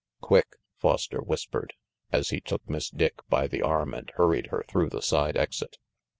"Quick!" 0.19 0.55
Foster 0.79 1.21
whispered, 1.21 1.75
as 2.11 2.29
he 2.29 2.41
took 2.41 2.67
Miss 2.67 2.89
Dick 2.89 3.19
by 3.29 3.45
the 3.45 3.61
arm 3.61 3.93
and 3.93 4.09
hurried 4.15 4.47
her 4.47 4.65
through 4.67 4.89
the 4.89 5.03
side 5.03 5.37
exit. 5.37 5.77